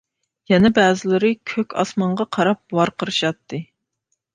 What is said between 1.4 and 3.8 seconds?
كۆك ئاسمانغا قاراپ ۋارقىرىشاتتى.